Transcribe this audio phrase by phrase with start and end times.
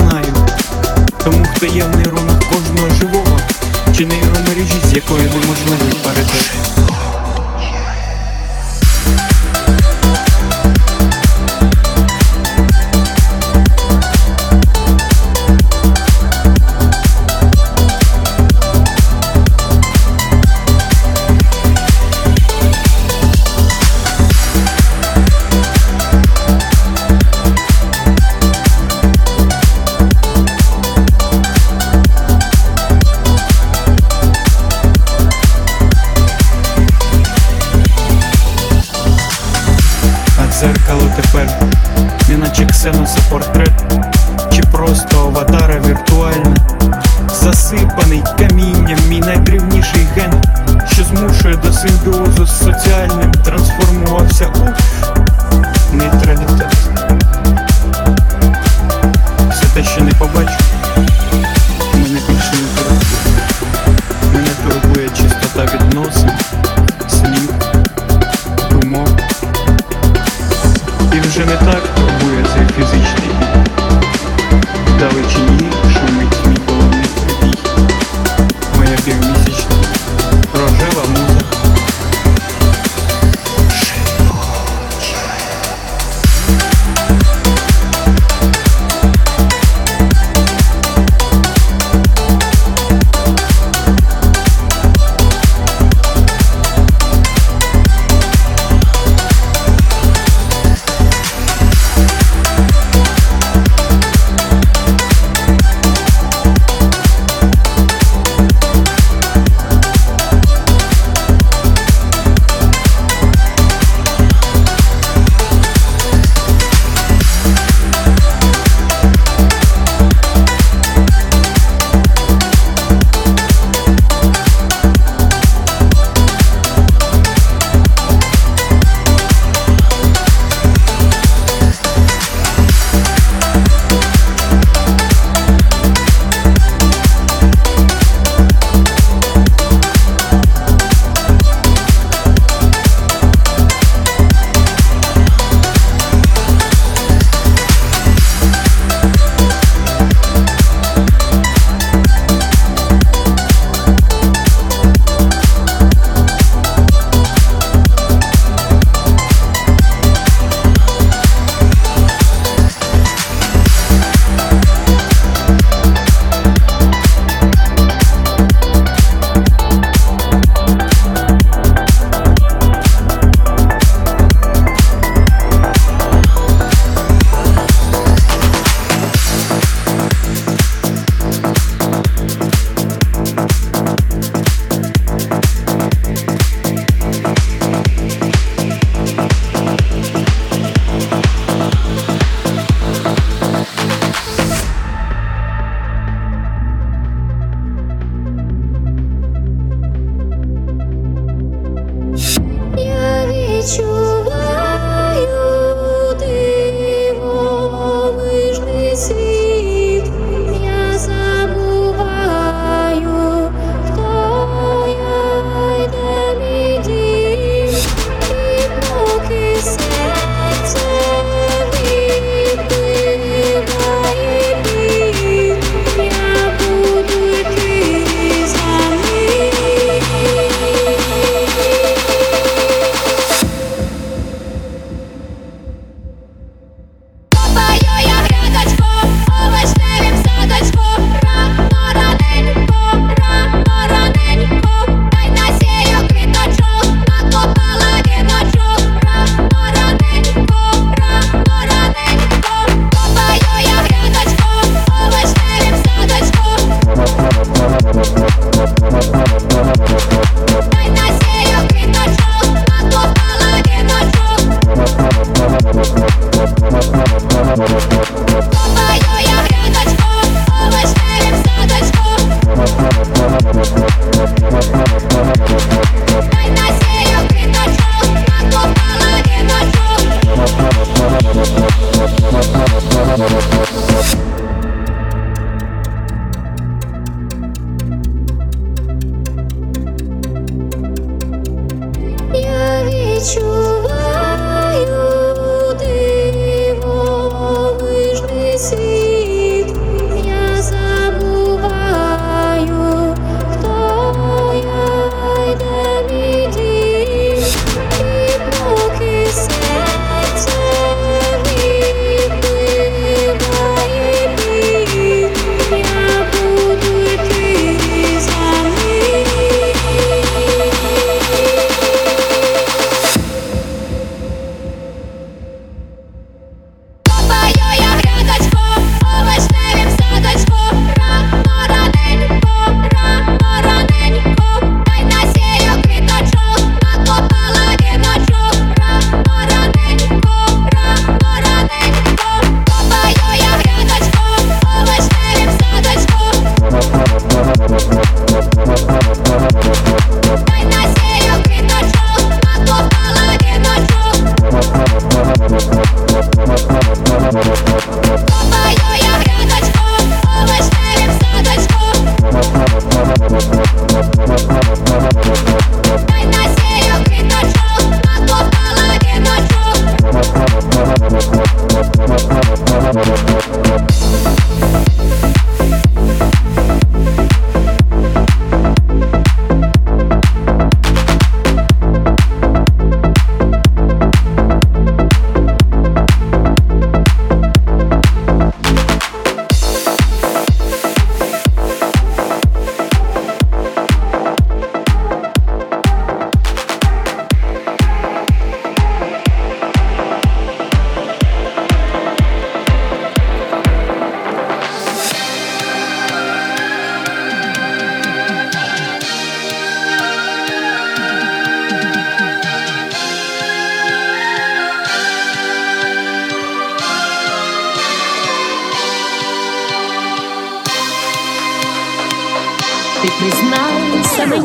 [0.00, 0.34] знаю.
[1.24, 3.38] Тому хто є в нейронах кожного живого,
[3.96, 6.89] чи нейромережі, з якої неможливий перетек.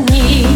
[0.05, 0.54] Признайся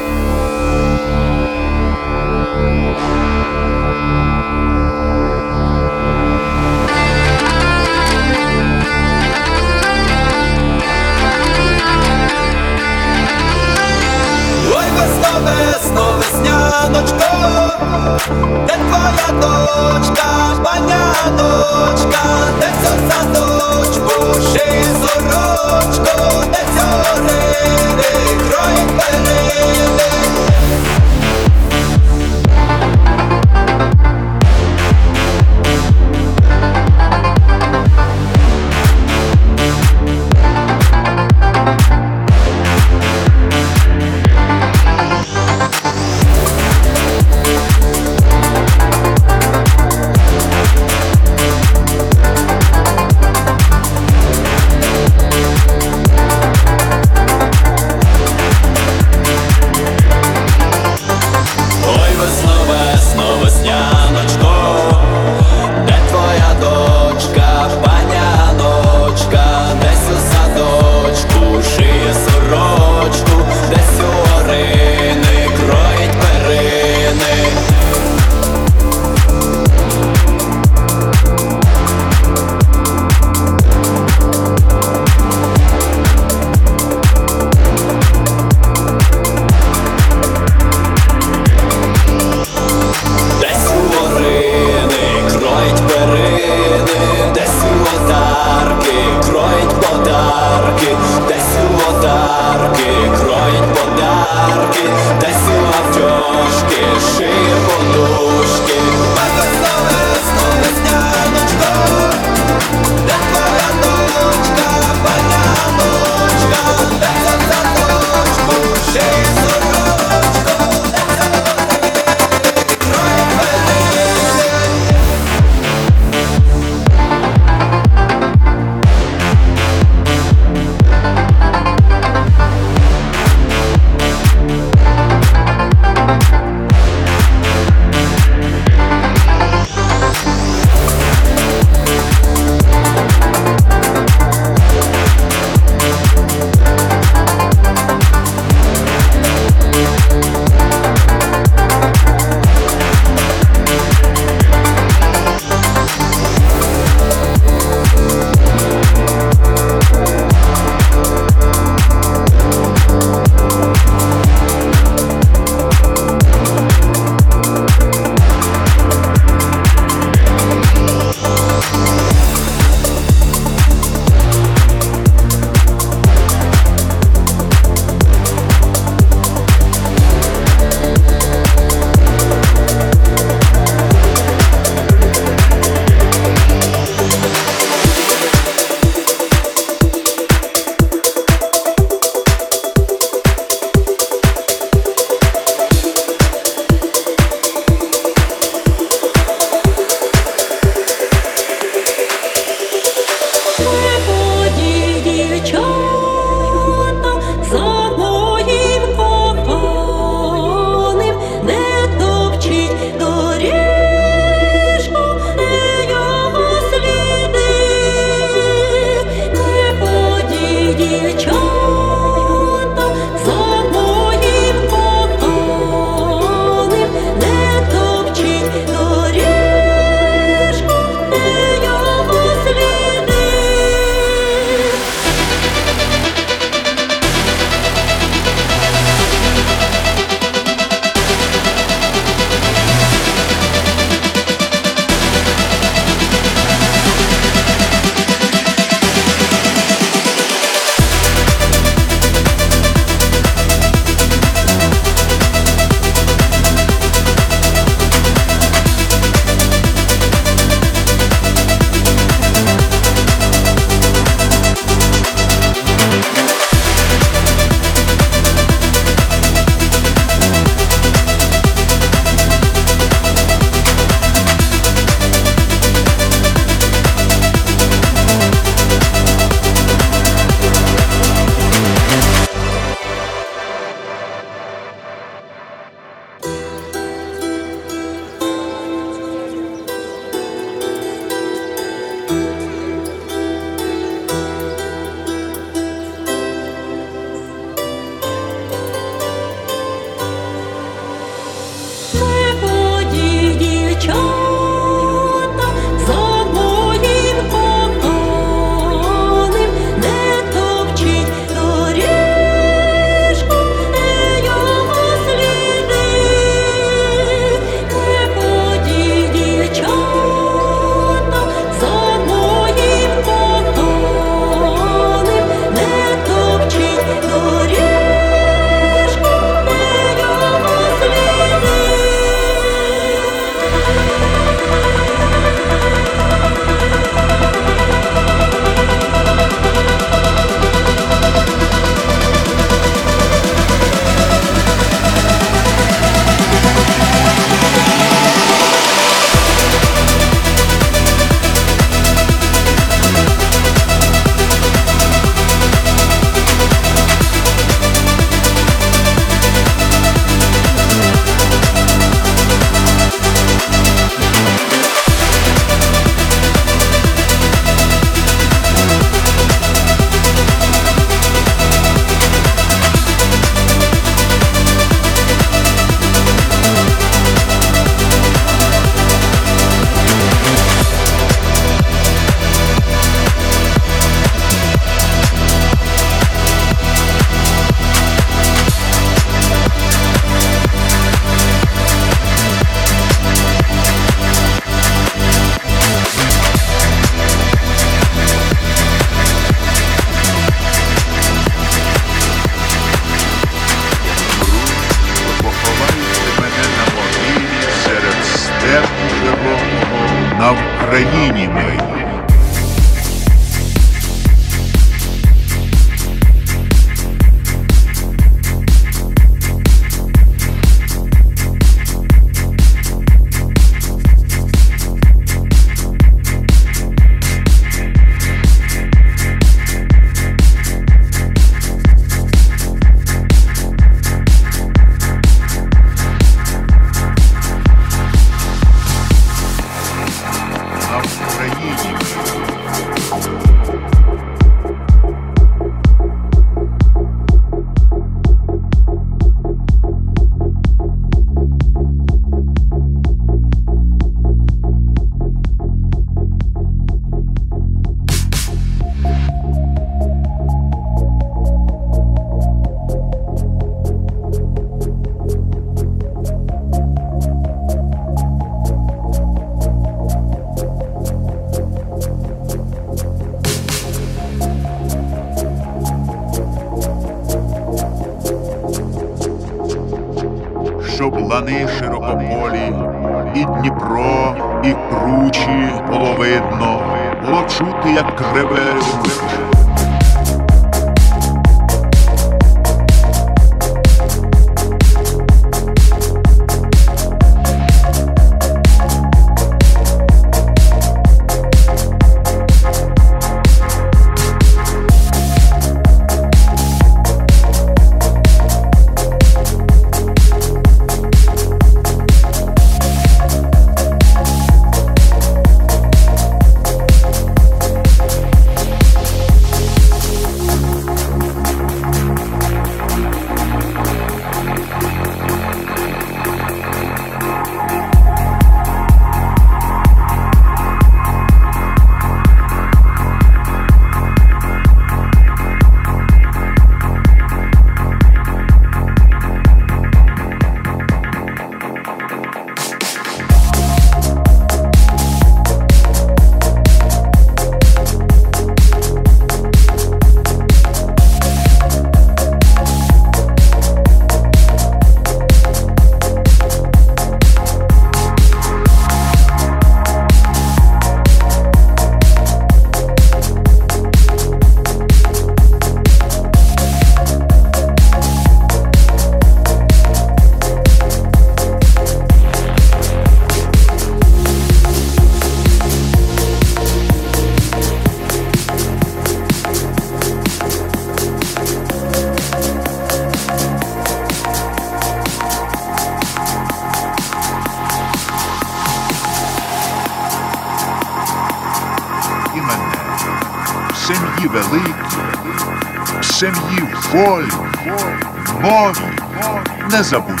[599.60, 600.00] не забудь,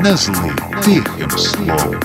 [0.00, 0.52] не зли
[0.84, 2.00] тихим словом.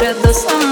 [0.00, 0.69] shed the sun.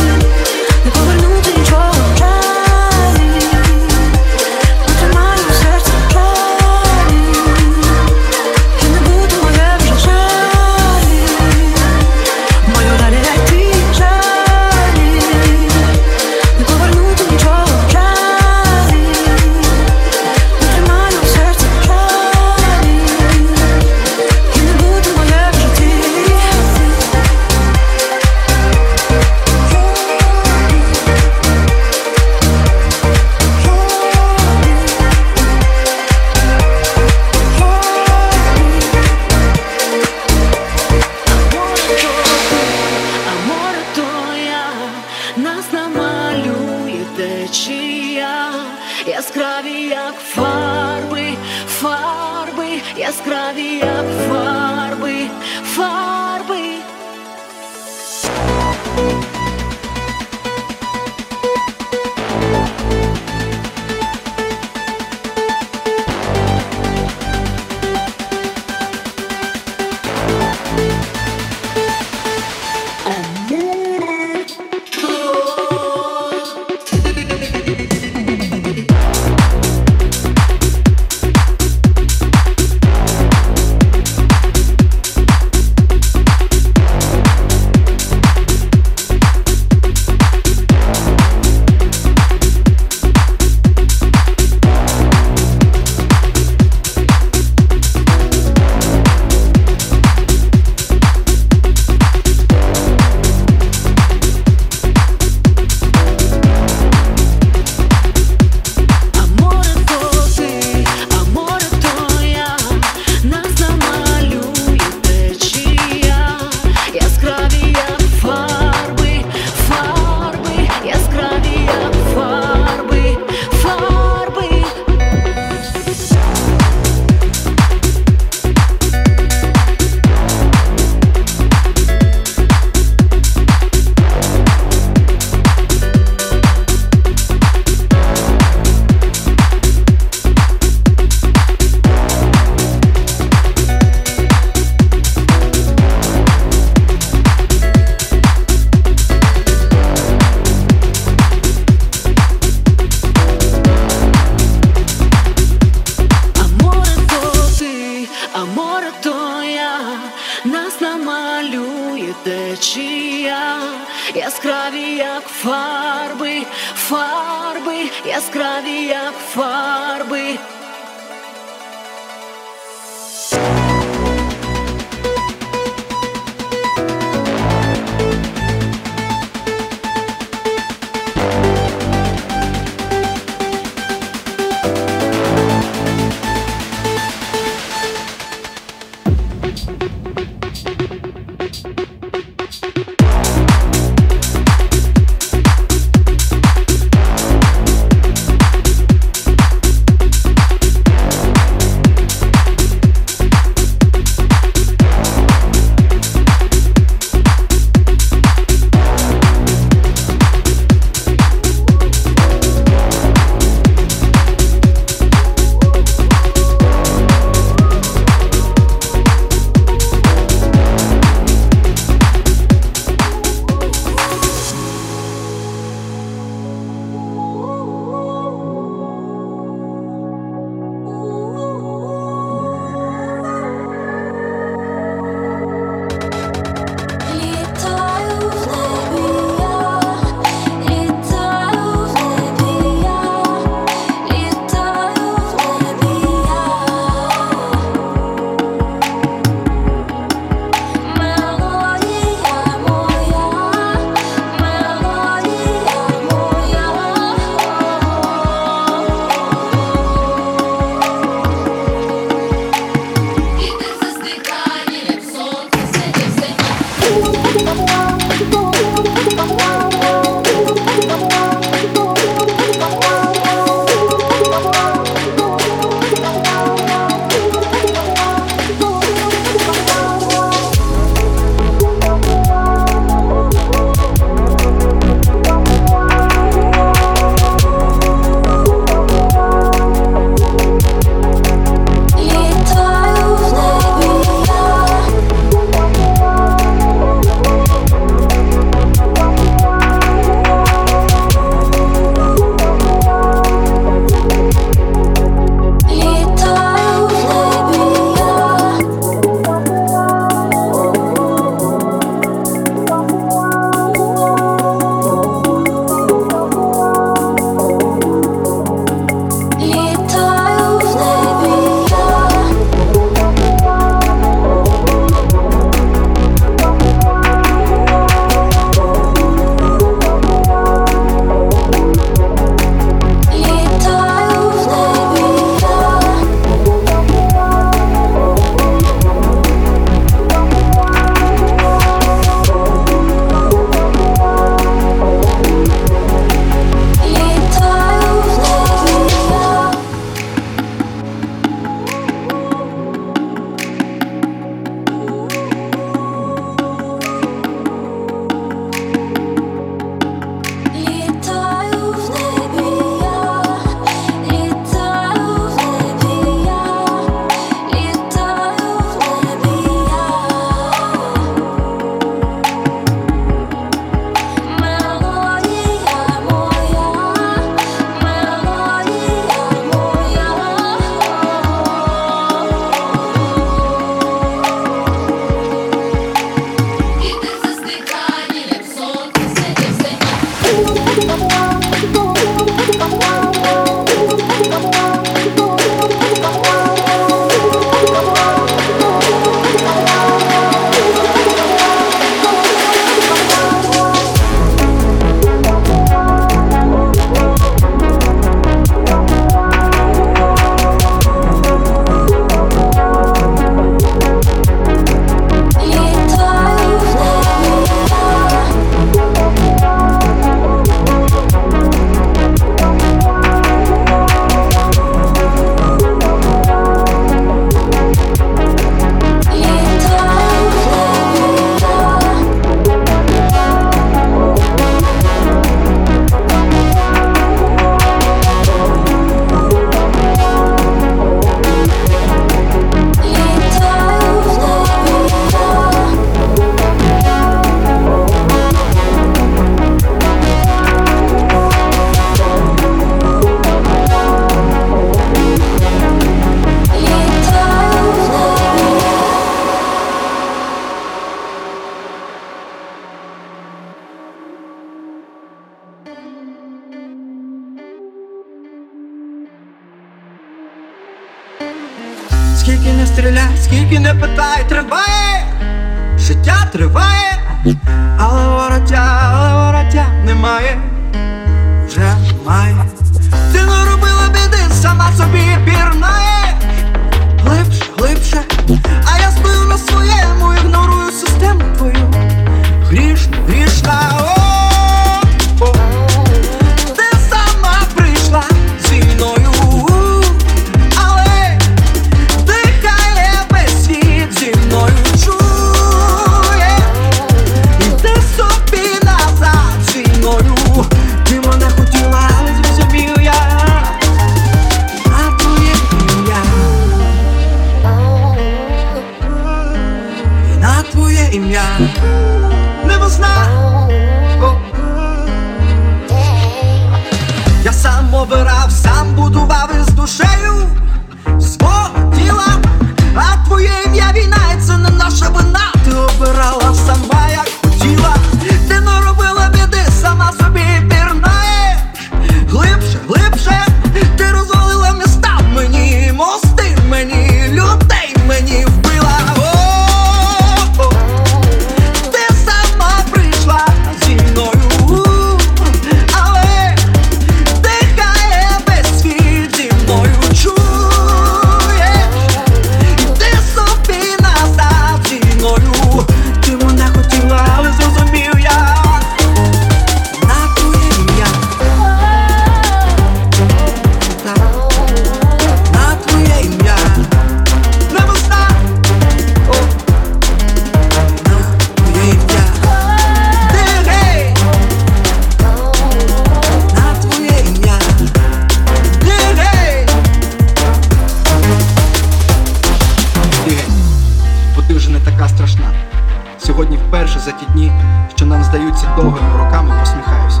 [596.48, 597.32] вперше за ті дні,
[597.76, 600.00] що нам здаються довгими роками, посміхаюся.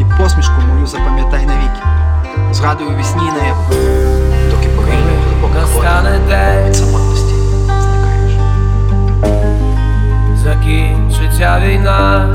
[0.00, 1.82] І посмішку мою запам'ятай навіки.
[2.52, 3.62] Згадую вісні і наяву,
[4.50, 7.34] доки повільно і глибока вода від самотності
[7.80, 8.32] зникаєш.
[10.42, 12.28] Закінчиться війна.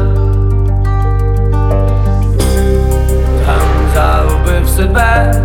[3.46, 3.62] Там
[3.94, 5.42] загубив себе.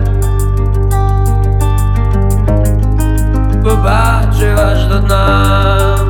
[3.65, 6.10] Побачив аж до дна.